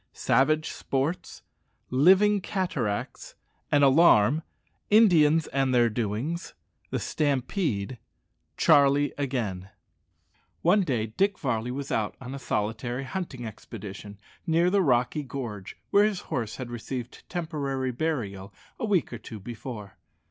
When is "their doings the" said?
5.75-6.97